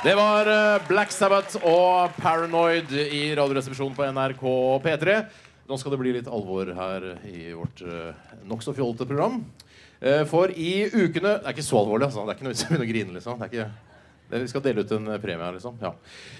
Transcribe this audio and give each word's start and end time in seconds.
Det 0.00 0.14
var 0.16 0.48
eh, 0.48 0.82
Black 0.88 1.10
Sabbath 1.12 1.58
og 1.60 2.14
Paranoid 2.16 2.88
i 2.96 3.34
Radioresepsjonen 3.36 3.92
på 3.92 4.06
NRK 4.08 4.44
P3. 4.80 5.16
Nå 5.68 5.76
skal 5.76 5.92
det 5.92 5.98
bli 6.00 6.14
litt 6.14 6.30
alvor 6.32 6.70
her 6.72 7.04
i 7.28 7.50
vårt 7.52 7.82
uh, 7.84 8.14
nokså 8.48 8.72
fjollete 8.78 9.04
program. 9.04 9.42
Eh, 10.00 10.22
for 10.24 10.48
i 10.56 10.86
ukene 10.88 11.34
Det 11.34 11.44
er 11.44 11.52
ikke 11.52 11.66
så 11.66 11.82
alvorlig, 11.82 12.08
altså. 12.08 12.24
Det 12.24 12.32
er 12.32 12.38
ikke 12.38 12.48
noe 12.48 12.54
vits 12.54 12.64
i 12.64 12.70
å 12.70 12.72
begynne 12.72 12.88
grine. 12.94 13.16
liksom. 13.18 13.36
Det 13.42 13.50
er 13.50 13.52
ikke... 13.52 13.89
Vi 14.30 14.48
skal 14.50 14.62
dele 14.64 14.84
ut 14.84 14.92
en 14.94 15.10
eh, 15.10 15.18
premie 15.22 15.42
her, 15.42 15.56
liksom. 15.56 15.78
Ja. 15.82 15.92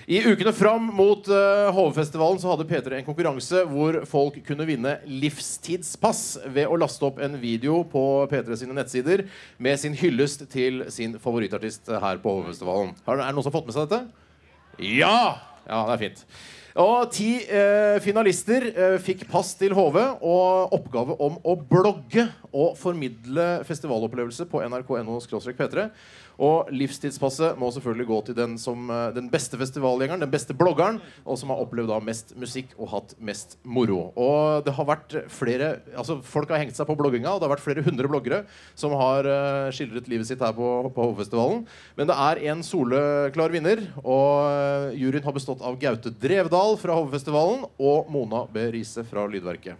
I 0.06 0.20
ukene 0.30 0.52
fram 0.54 0.86
mot 0.95 1.27
uh, 1.30 1.70
HV-festivalen 1.75 2.38
så 2.43 2.52
hadde 2.52 2.66
P3 2.70 3.00
en 3.00 3.06
konkurranse 3.06 3.64
hvor 3.70 4.00
folk 4.11 4.38
kunne 4.46 4.66
vinne 4.68 4.96
livstidspass 5.09 6.23
ved 6.55 6.70
å 6.70 6.79
laste 6.80 7.06
opp 7.09 7.20
en 7.23 7.37
video 7.42 7.82
på 7.91 8.05
P3 8.30 8.61
sine 8.62 8.77
nettsider 8.77 9.24
med 9.59 9.82
sin 9.82 9.96
hyllest 9.98 10.46
til 10.52 10.84
sin 10.95 11.18
favorittartist 11.23 11.91
her 11.91 12.23
på 12.23 12.38
HV-festivalen. 12.38 12.95
Er 13.06 13.23
det 13.23 13.30
noen 13.34 13.45
som 13.45 13.52
har 13.52 13.59
fått 13.59 13.70
med 13.70 13.79
seg 13.79 13.91
dette? 13.91 14.02
Ja! 14.80 15.20
Ja, 15.68 15.84
det 15.87 15.95
er 15.95 16.02
fint. 16.09 16.24
Og 16.79 17.10
ti 17.10 17.33
eh, 17.42 17.98
finalister 18.05 18.69
eh, 18.70 18.97
fikk 19.02 19.24
pass 19.30 19.56
til 19.59 19.74
HV 19.74 19.98
og 20.23 20.77
oppgave 20.77 21.16
om 21.19 21.38
å 21.43 21.56
blogge 21.59 22.29
og 22.51 22.77
formidle 22.79 23.65
festivalopplevelse 23.66 24.46
på 24.51 24.62
nrk.no 24.69 25.19
p3. 25.19 25.88
Og 26.41 26.70
livstidspasset 26.73 27.59
må 27.60 27.69
selvfølgelig 27.74 28.06
gå 28.09 28.19
til 28.27 28.37
den, 28.38 28.56
som, 28.59 28.88
eh, 28.91 29.10
den 29.12 29.29
beste 29.29 29.59
festivalgjengeren, 29.60 30.23
den 30.24 30.30
beste 30.33 30.55
bloggeren, 30.56 31.01
og 31.27 31.37
som 31.37 31.51
har 31.51 31.60
opplevd 31.60 31.88
da 31.93 31.98
mest 32.01 32.33
musikk 32.34 32.73
og 32.79 32.88
hatt 32.88 33.15
mest 33.21 33.59
moro. 33.62 34.12
Og 34.16 34.65
det 34.65 34.73
har 34.73 34.87
vært 34.88 35.29
flere 35.29 35.80
altså 35.95 36.21
Folk 36.24 36.48
har 36.51 36.59
hengt 36.59 36.77
seg 36.77 36.87
på 36.87 36.96
blogginga, 36.96 37.29
og 37.32 37.41
det 37.41 37.48
har 37.48 37.57
vært 37.57 37.65
flere 37.65 37.82
hundre 37.84 38.09
bloggere 38.09 38.45
som 38.74 38.93
har 38.93 39.27
eh, 39.27 39.71
skildret 39.71 40.09
livet 40.09 40.27
sitt 40.27 40.41
her 40.41 40.52
på, 40.52 40.91
på 40.95 41.05
Hovefestivalen. 41.10 41.66
Men 41.96 42.09
det 42.09 42.16
er 42.16 42.41
en 42.52 42.62
soleklar 42.62 43.52
vinner, 43.52 43.85
og 44.01 44.48
eh, 44.48 44.96
juryen 45.01 45.24
har 45.24 45.37
bestått 45.37 45.60
av 45.60 45.76
Gaute 45.80 46.10
Drevdal 46.10 46.70
fra 46.79 46.95
Hovefestivalen 46.99 47.65
og 47.79 48.10
Mona 48.13 48.45
B. 48.51 48.66
Riise 48.74 49.04
fra 49.09 49.24
Lydverket. 49.30 49.79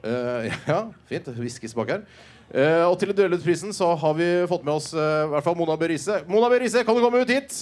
Uh, 0.00 0.48
ja, 0.70 0.80
fint. 1.10 1.28
Hviskes 1.36 1.76
bak 1.76 1.92
her. 1.92 2.06
Uh, 2.50 2.86
og 2.88 2.96
til 2.98 3.12
å 3.12 3.16
dele 3.16 3.36
ut 3.36 3.44
prisen 3.44 3.74
så 3.76 3.92
har 4.00 4.16
vi 4.18 4.28
fått 4.50 4.64
med 4.66 4.74
oss 4.74 4.90
uh, 4.96 5.26
i 5.26 5.30
hvert 5.34 5.46
fall 5.46 5.58
Mona 5.58 5.76
B. 5.80 5.92
Riise. 5.92 6.22
Mona 6.30 6.48
B. 6.50 6.62
Riise, 6.64 6.84
kan 6.86 6.96
du 6.96 7.04
komme 7.04 7.22
ut 7.22 7.30
hit? 7.30 7.58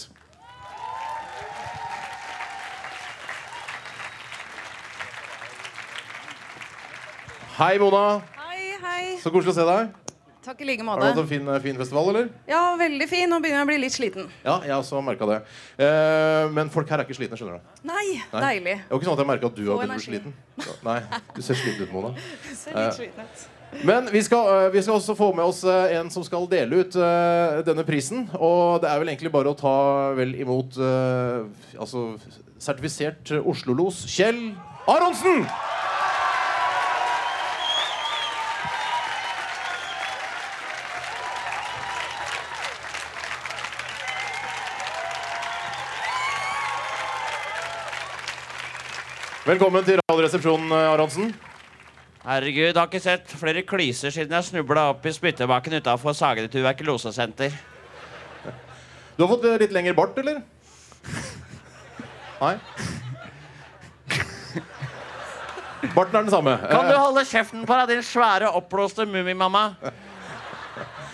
Hei, 7.58 7.74
Mona. 7.82 8.20
Hei, 8.38 8.76
hei. 8.84 9.16
Så 9.18 9.34
koselig 9.34 9.56
å 9.56 9.58
se 9.58 9.66
deg. 9.66 10.07
Takk 10.44 10.60
i 10.62 10.66
like 10.68 10.84
måte. 10.86 11.02
Har 11.02 11.14
du 11.14 11.18
hatt 11.18 11.24
en 11.24 11.28
fin, 11.28 11.48
fin 11.60 11.78
festival, 11.80 12.08
eller? 12.12 12.28
Ja, 12.46 12.62
veldig 12.78 13.08
fin. 13.10 13.26
Nå 13.30 13.40
begynner 13.42 13.58
jeg 13.58 13.66
å 13.66 13.70
bli 13.72 13.78
litt 13.82 13.94
sliten. 13.94 14.28
Ja, 14.44 14.54
jeg 14.62 14.74
også 14.76 15.02
merka 15.02 15.26
det. 15.26 15.38
Eh, 15.82 16.46
men 16.54 16.70
folk 16.72 16.90
her 16.92 17.02
er 17.02 17.08
ikke 17.08 17.18
slitne, 17.18 17.38
skjønner 17.40 17.58
du. 17.58 17.72
Nei, 17.90 18.04
Nei. 18.30 18.42
deilig. 18.44 18.76
Det 18.84 18.92
var 18.92 19.00
ikke 19.00 19.08
sånn 19.10 19.18
at 19.18 19.22
jeg 19.24 19.30
merka 19.32 19.50
at 19.50 19.58
du 19.58 19.64
har 19.66 19.80
blitt 19.80 19.90
energi. 19.90 20.12
sliten. 20.12 20.36
Nei, 20.86 20.98
du 21.34 21.40
ser 21.42 21.58
sliten 21.58 21.88
ut, 21.88 21.94
Mona. 21.96 22.12
Ser 22.62 22.78
litt 22.78 23.00
sliten 23.00 23.26
ut. 23.26 23.46
Men 23.84 24.08
vi 24.14 24.22
skal, 24.24 24.48
øh, 24.48 24.68
vi 24.72 24.80
skal 24.86 24.96
også 24.96 25.16
få 25.18 25.32
med 25.36 25.44
oss 25.44 25.64
en 25.66 26.08
som 26.14 26.24
skal 26.24 26.46
dele 26.48 26.78
ut 26.80 26.94
uh, 26.96 27.58
denne 27.66 27.84
prisen. 27.84 28.24
Og 28.38 28.80
det 28.80 28.88
er 28.88 29.02
vel 29.02 29.10
egentlig 29.12 29.34
bare 29.34 29.52
å 29.52 29.58
ta 29.58 29.74
vel 30.16 30.32
imot 30.38 30.78
uh, 30.80 31.44
altså 31.76 32.14
sertifisert 32.62 33.34
Oslo-los 33.42 34.06
Kjell 34.08 34.54
Aronsen! 34.88 35.44
Velkommen 49.48 49.80
til 49.80 49.96
Radioresepsjonen, 50.10 50.72
øh, 50.76 50.90
Aronsen. 50.92 51.30
Herregud, 52.20 52.76
har 52.76 52.84
ikke 52.90 53.00
sett 53.00 53.30
flere 53.40 53.62
kliser 53.64 54.12
siden 54.12 54.34
jeg 54.36 54.44
snubla 54.44 54.82
opp 54.90 55.06
i 55.08 55.12
spyttebakken 55.16 55.78
utafor 55.78 56.12
Sagene 56.12 56.50
tuberkulosesenter. 56.52 57.54
Du 59.16 59.22
har 59.24 59.30
fått 59.30 59.46
øh, 59.48 59.54
litt 59.62 59.72
lengre 59.72 59.94
bart, 59.96 60.20
eller? 60.20 60.42
Nei? 62.42 62.52
Barten 65.96 66.18
er 66.18 66.28
den 66.28 66.30
samme. 66.34 66.58
Kan 66.68 66.84
du 66.84 66.92
Eh, 66.92 67.00
holde 67.00 67.24
kjeften 67.24 67.64
på 67.64 67.80
deg, 67.80 67.94
din 67.94 68.04
svære, 68.04 68.52
oppblåste 68.52 69.08
mummimamma? 69.08 69.64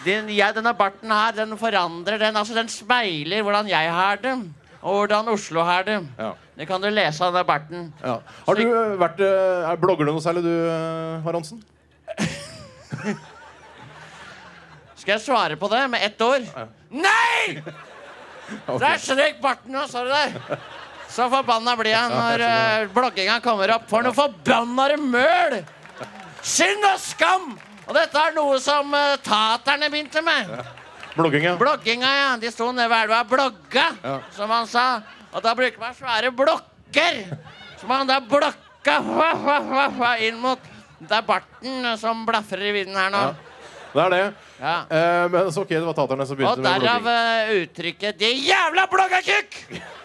Din, 0.02 0.26
jeg, 0.34 0.58
denne 0.58 0.74
barten 0.74 1.14
her, 1.14 1.38
den 1.38 1.54
forandrer 1.60 2.18
den. 2.18 2.34
Altså, 2.36 2.58
den 2.58 2.68
speiler 2.68 3.46
hvordan 3.46 3.70
jeg 3.70 3.94
har 3.94 4.18
det, 4.26 4.34
og 4.84 4.98
hvordan 5.00 5.28
Oslo 5.32 5.62
har 5.64 5.86
det. 5.86 5.96
Ja. 6.20 6.32
Det 6.54 6.66
kan 6.68 6.82
du 6.82 6.90
lese 6.92 7.24
av 7.24 7.32
denne 7.32 7.46
Berten. 7.48 7.86
Ja. 8.04 8.18
Har 8.46 8.58
du 8.58 8.64
vært 9.00 9.22
øh, 9.24 9.70
er- 9.70 9.80
Blogger 9.80 10.04
du 10.04 10.12
noe 10.12 10.22
særlig, 10.22 10.44
du, 10.44 10.52
Haransen? 11.24 11.62
Aronsen? 11.64 13.24
Skal 15.00 15.16
jeg 15.16 15.24
svare 15.24 15.56
på 15.60 15.68
det 15.72 15.82
med 15.92 16.04
ett 16.04 16.20
ord? 16.24 16.44
Nei! 16.92 17.62
Der 18.84 19.00
strøk 19.00 19.40
barten 19.40 19.72
nå, 19.72 19.86
sa 19.88 20.04
du 20.04 20.12
det? 20.12 20.58
Så 21.08 21.26
forbanna 21.32 21.74
blir 21.80 21.92
jeg 21.94 22.12
når 22.18 22.44
uh, 22.44 22.92
blogginga 22.92 23.40
kommer 23.44 23.72
opp. 23.78 23.88
For 23.90 24.04
noe 24.04 24.16
forbanna 24.16 24.90
møl! 25.00 25.58
Synd 26.44 26.84
og 26.92 27.00
skam! 27.00 27.54
Og 27.84 27.92
dette 27.96 28.20
er 28.20 28.36
noe 28.36 28.56
som 28.60 28.92
uh, 28.96 29.16
taterne 29.24 29.88
begynte 29.92 30.20
med. 30.24 30.56
Blogging, 31.16 31.44
ja. 31.46 31.56
Blogginga, 31.56 32.10
ja. 32.18 32.36
De 32.42 32.50
sto 32.50 32.72
nede 32.72 32.88
ved 32.90 33.04
elva 33.04 33.20
og 33.22 33.28
blogga, 33.30 33.86
Ja. 34.02 34.20
som 34.34 34.50
han 34.50 34.66
sa. 34.66 35.02
Og 35.32 35.42
da 35.42 35.54
bruker 35.54 35.78
man 35.78 35.94
svære 35.94 36.30
blokker. 36.34 37.38
Som 37.80 37.90
han 37.90 38.06
da 38.06 38.20
blokka 38.20 38.98
hva, 39.02 39.30
hva, 39.34 39.88
hva, 39.98 40.12
inn 40.22 40.38
mot 40.38 40.58
Det 41.04 41.12
er 41.12 41.22
barten 41.26 41.98
som 41.98 42.24
blafrer 42.26 42.62
i 42.68 42.72
vinden 42.72 42.96
her 42.96 43.10
nå. 43.10 43.18
Ja. 43.18 43.34
Det 43.94 44.02
er 44.04 44.10
det. 44.10 44.34
Ja. 44.60 44.76
Eh, 44.90 45.28
men 45.28 45.50
så 45.52 45.60
ok, 45.62 45.68
det 45.68 45.82
var 45.84 45.92
taterne 45.94 46.24
som 46.26 46.34
Og 46.34 46.38
begynte 46.38 46.62
med 46.62 46.80
derav 46.80 47.02
blogging. 47.02 47.50
eh, 47.50 47.62
uttrykket 47.62 48.18
'de 48.18 48.30
jævla 48.46 48.86
bloggakukk'! 48.88 49.58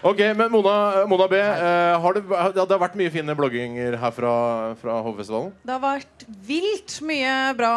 Ok, 0.00 0.20
men 0.36 0.48
Mona, 0.52 1.04
Mona 1.10 1.26
B, 1.28 1.36
eh, 1.36 2.00
har 2.00 2.16
det, 2.16 2.22
det 2.24 2.64
har 2.64 2.80
vært 2.80 2.96
mye 2.96 3.12
fine 3.12 3.34
blogginger 3.36 3.98
her 4.00 4.14
fra, 4.16 4.32
fra 4.80 4.96
Hovefestivalen? 5.04 5.52
Det 5.66 5.74
har 5.74 5.82
vært 5.82 6.24
vilt 6.48 6.96
mye 7.04 7.34
bra 7.58 7.74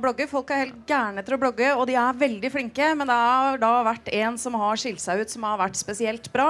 blogger. 0.00 0.30
Folk 0.30 0.54
er 0.54 0.64
helt 0.64 0.78
gærne 0.88 1.20
etter 1.20 1.36
å 1.36 1.40
blogge, 1.42 1.68
og 1.76 1.84
de 1.90 1.98
er 2.00 2.16
veldig 2.16 2.52
flinke. 2.54 2.88
Men 2.96 3.10
det 3.12 3.18
har 3.20 3.60
da 3.60 3.72
vært 3.86 4.08
en 4.16 4.40
som 4.40 4.56
har 4.56 4.80
skilt 4.80 5.04
seg 5.04 5.20
ut, 5.20 5.32
som 5.32 5.44
har 5.44 5.60
vært 5.60 5.76
spesielt 5.76 6.30
bra. 6.32 6.48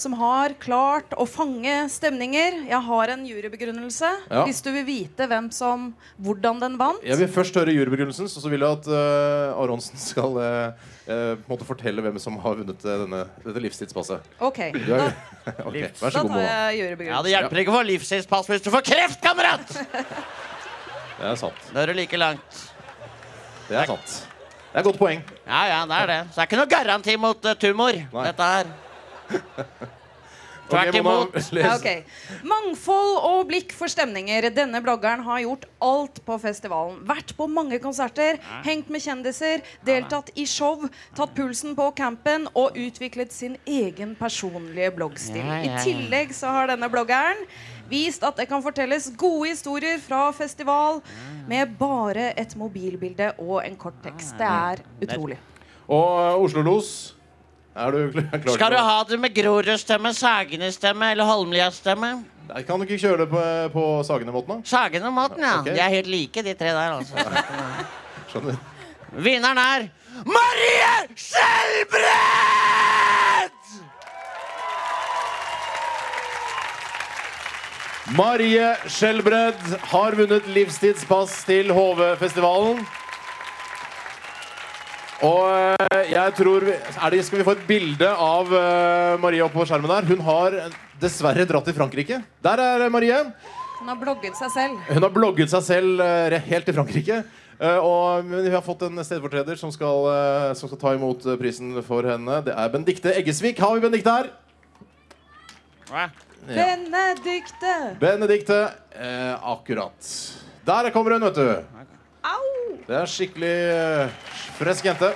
Som 0.00 0.16
har 0.18 0.56
klart 0.58 1.14
å 1.14 1.28
fange 1.28 1.76
stemninger. 1.92 2.64
Jeg 2.70 2.82
har 2.90 3.14
en 3.14 3.24
jurybegrunnelse. 3.28 4.12
Ja. 4.32 4.44
Hvis 4.48 4.64
du 4.66 4.72
vil 4.74 4.86
vite 4.88 5.30
hvem 5.30 5.50
som, 5.54 5.92
hvordan 6.18 6.58
den 6.62 6.78
vant. 6.80 7.06
Jeg 7.06 7.20
vil 7.22 7.30
først 7.30 7.54
høre 7.60 7.74
jurybegrunnelsen, 7.76 8.26
så 8.30 8.40
så 8.42 8.50
vil 8.50 8.64
jeg 8.64 8.78
at 8.80 8.88
uh, 8.90 9.60
Aronsen 9.60 10.00
skal 10.00 10.38
uh, 10.40 10.88
uh, 11.10 11.66
fortelle 11.66 12.02
hvem 12.04 12.18
som 12.22 12.38
har 12.42 12.58
vunnet 12.58 12.84
eh, 12.84 13.02
denne, 13.04 13.22
dette 13.44 13.62
livstidspasset. 13.62 14.26
Ok, 14.40 14.58
Du 14.72 14.86
da, 14.88 15.10
er, 15.10 15.14
ok, 15.68 15.74
Vær 15.74 15.90
da 16.00 16.10
så 16.14 16.22
god, 16.24 16.32
tar 16.32 16.42
jeg 16.46 16.78
jeg 16.80 17.06
Ja. 17.10 17.20
Det 17.24 17.32
hjelper 17.34 17.62
ikke 17.62 17.72
å 17.72 17.76
få 17.76 17.84
livstidspass 17.90 18.50
hvis 18.50 18.64
du 18.64 18.70
får 18.72 18.84
kreft, 18.88 19.20
kamerat! 19.24 19.74
Det 21.20 21.28
er 21.28 21.36
sant. 21.36 21.64
Da 21.74 21.82
er 21.82 21.90
du 21.90 21.98
like 21.98 22.16
langt. 22.16 22.60
Det 23.68 23.76
er 23.76 23.90
sant. 23.90 24.12
Det 24.70 24.78
er 24.78 24.80
et 24.80 24.86
godt 24.86 24.96
poeng. 25.02 25.20
Ja, 25.44 25.58
ja, 25.68 25.80
det 25.84 25.98
er 25.98 26.06
det. 26.08 26.20
Så 26.30 26.38
det 26.38 26.44
er 26.46 26.48
ikke 26.48 26.60
noe 26.62 26.70
garanti 26.70 27.16
mot 27.20 27.44
uh, 27.44 27.56
tumor, 27.60 27.98
Nei. 28.14 28.24
dette 28.30 28.46
her. 28.54 28.70
Tvert 30.70 30.98
imot. 31.00 31.36
Okay. 31.80 32.02
Mangfold 32.46 33.16
og 33.26 33.48
blikk 33.50 33.72
for 33.76 33.90
stemninger. 33.90 34.48
Denne 34.54 34.80
bloggeren 34.84 35.22
har 35.26 35.40
gjort 35.44 35.66
alt 35.84 36.20
på 36.26 36.36
festivalen. 36.42 37.00
Vært 37.08 37.34
på 37.38 37.46
mange 37.50 37.78
konserter, 37.82 38.38
hengt 38.66 38.90
med 38.92 39.02
kjendiser, 39.04 39.64
deltatt 39.86 40.30
i 40.38 40.46
show, 40.48 40.86
tatt 41.18 41.34
pulsen 41.36 41.74
på 41.78 41.90
campen 41.98 42.46
og 42.54 42.78
utviklet 42.78 43.34
sin 43.34 43.56
egen 43.68 44.14
personlige 44.18 44.92
bloggstil. 44.96 45.44
I 45.66 45.74
tillegg 45.84 46.34
så 46.36 46.52
har 46.54 46.72
denne 46.72 46.90
bloggeren 46.92 47.44
vist 47.90 48.22
at 48.22 48.36
det 48.38 48.46
kan 48.50 48.62
fortelles 48.62 49.08
gode 49.18 49.48
historier 49.50 49.98
fra 49.98 50.28
festival 50.36 51.00
med 51.50 51.72
bare 51.80 52.30
et 52.38 52.52
mobilbilde 52.58 53.32
og 53.42 53.64
en 53.66 53.74
kort 53.80 53.98
tekst. 54.04 54.36
Det 54.38 54.46
er 54.46 54.84
utrolig. 55.02 55.40
Og 55.90 56.20
eh, 56.22 56.44
Oslo-los, 56.44 56.90
er 57.86 57.90
du 57.96 57.98
kl- 58.14 58.28
klar? 58.30 58.54
Skal 58.56 58.70
du 58.74 58.78
ha 58.88 58.98
det 59.08 59.18
med 59.20 59.34
Grorud-stemme, 59.36 60.12
Sagene-stemme 60.16 61.10
eller 61.14 61.24
Holmlia-stemme? 61.28 62.10
Kan 62.66 62.80
du 62.80 62.86
ikke 62.88 62.98
kjøre 62.98 63.18
det 63.24 63.28
på, 63.30 63.42
på 63.74 63.84
Sagene-måten, 64.08 64.58
da? 64.60 64.66
Sagene-måten, 64.66 65.42
ja. 65.46 65.54
Okay. 65.60 65.74
De 65.76 65.80
er 65.84 65.92
helt 65.96 66.10
like, 66.10 66.42
de 66.42 66.54
tre 66.58 66.72
der, 66.74 66.98
altså. 66.98 67.14
Skjønner. 68.32 68.56
Vinneren 69.16 69.58
er 69.58 69.88
Marie 70.26 70.92
Skjelbred! 71.18 72.70
Marie 78.16 78.72
Skjelbred 78.90 79.58
har 79.92 80.16
vunnet 80.18 80.46
livstidspass 80.50 81.44
til 81.46 81.70
HV-festivalen. 81.74 82.80
Og 85.26 85.42
eh, 85.52 86.12
jeg 86.14 86.34
tror 86.38 86.64
vi, 86.64 86.74
er 86.74 87.12
det, 87.12 87.24
Skal 87.26 87.40
vi 87.40 87.46
få 87.46 87.54
et 87.58 87.66
bilde 87.68 88.08
av 88.08 88.52
eh, 88.56 89.16
Marie 89.20 89.44
oppe 89.44 89.58
på 89.58 89.66
skjermen 89.68 89.92
der? 89.92 90.08
Hun 90.08 90.22
har 90.24 90.56
dessverre 91.00 91.44
dratt 91.48 91.68
til 91.68 91.76
Frankrike. 91.76 92.22
Der 92.44 92.62
er 92.64 92.86
Marie. 92.92 93.18
Hun 93.80 93.88
har 93.88 94.00
blogget 94.00 94.36
seg 94.40 94.52
selv. 94.54 94.80
Hun 94.88 95.04
har 95.04 95.12
blogget 95.12 95.52
seg 95.52 95.66
selv 95.66 96.02
eh, 96.04 96.38
helt 96.48 96.68
til 96.68 96.76
Frankrike. 96.78 97.20
Eh, 97.60 97.78
og 97.84 98.24
men 98.24 98.46
vi 98.46 98.54
har 98.54 98.64
fått 98.64 98.86
en 98.88 99.04
stedfortreder 99.04 99.60
som 99.60 99.72
skal, 99.74 100.08
som 100.56 100.72
skal 100.72 100.80
ta 100.80 100.96
imot 100.96 101.28
prisen 101.40 101.76
for 101.84 102.08
henne. 102.08 102.40
Det 102.46 102.56
er 102.56 102.72
Benedicte 102.72 103.12
Eggesvik. 103.20 103.60
Har 103.60 103.76
vi 103.76 103.84
Benedicte 103.84 104.16
her? 104.16 104.32
Ja. 105.90 106.08
Benedicte! 106.46 107.96
Benedicte. 108.00 108.72
Eh, 108.90 109.50
akkurat. 109.52 110.32
Der 110.64 110.90
kommer 110.90 111.10
hun, 111.10 111.20
vet 111.20 111.34
du. 111.34 111.79
Det 112.90 112.96
er 112.98 113.06
skikkelig 113.06 113.48
eh, 113.70 114.30
frisk 114.58 114.86
jente. 114.88 115.12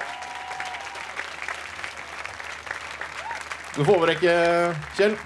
Du 3.74 3.80
får 3.80 3.96
overrekke, 3.96 4.34
Kjell. 4.94 5.16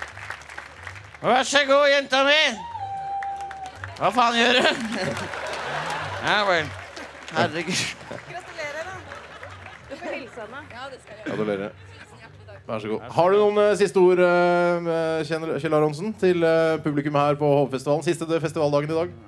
Vær 1.21 1.45
så 1.45 1.61
god, 1.69 1.85
jenta 1.93 2.23
mi. 2.25 2.39
Hva 3.99 4.13
faen 4.17 4.39
gjør 4.41 4.57
du? 4.57 4.89
Ja 6.23 6.39
vel. 6.49 6.73
Herregud. 7.35 7.85
Gratulerer, 8.17 8.89
da. 8.89 8.97
Du 9.91 9.95
får 10.01 10.17
hilse 10.17 10.41
henne. 10.41 10.65
Ja, 10.73 10.89
det 10.89 11.05
skal 11.05 11.21
jeg 11.21 11.29
Gratulerer. 11.29 11.71
Vær 12.73 12.81
så 12.81 12.95
god. 12.95 13.09
Har 13.19 13.29
du 13.29 13.43
noen 13.43 13.65
uh, 13.67 13.77
siste 13.77 14.01
ord, 14.01 14.25
uh, 14.25 15.61
Kjell 15.61 15.81
Aronsen, 15.83 16.17
til 16.17 16.49
uh, 16.49 16.81
publikum 16.81 17.21
her 17.21 17.37
på 17.37 17.57
Hovefestivalen? 17.59 18.09
Siste 18.09 18.41
festivaldagen 18.41 18.97
i 18.97 19.03
dag. 19.03 19.19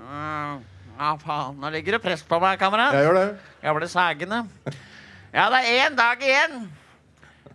Ja, 1.01 1.15
faen. 1.17 1.55
Nå 1.57 1.71
ligger 1.73 1.97
det 1.97 2.03
press 2.05 2.21
på 2.29 2.37
meg, 2.43 2.59
kamerat. 2.61 2.93
Jeg 2.93 3.07
gjør 3.07 3.17
det. 3.17 3.29
Jeg 3.65 3.77
ble 3.79 3.87
sagende. 3.89 4.41
Ja, 5.33 5.47
det 5.49 5.61
er 5.65 5.87
én 5.87 5.97
dag 5.97 6.21
igjen. 6.21 6.59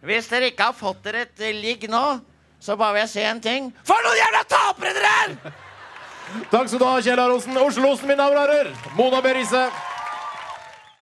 Hvis 0.05 0.29
dere 0.31 0.49
ikke 0.49 0.71
har 0.71 0.77
fått 0.77 1.03
dere 1.05 1.27
et 1.27 1.43
ligg 1.53 1.85
nå, 1.91 2.01
så 2.57 2.73
bare 2.79 2.95
vil 2.95 3.03
jeg 3.03 3.11
si 3.11 3.21
en 3.25 3.41
ting. 3.43 3.69
For 3.85 4.01
noen 4.05 4.17
jævla 4.17 4.41
tapere 4.49 4.95
dere 4.97 5.11
er! 5.21 5.35
Takk 6.49 6.71
skal 6.71 6.81
du 6.81 6.85
ha, 6.87 6.95
Kjell 7.05 7.21
Aronsen. 7.21 7.57
Oslo-osten, 7.61 8.09
mine 8.09 8.17
damer 8.17 8.39
og 8.41 8.49
herrer. 8.49 8.71
Mona 8.97 9.21
B. 9.21 9.35
Riise. 9.37 9.67